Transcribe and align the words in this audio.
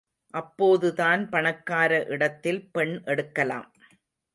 அப்போதுதான் 0.33 1.29
பணக்கார 1.29 2.03
இடத்தில் 2.07 2.61
பெண் 2.71 3.01
எடுக்கலாம். 3.05 3.69